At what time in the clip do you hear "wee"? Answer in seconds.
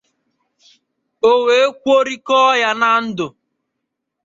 1.45-1.65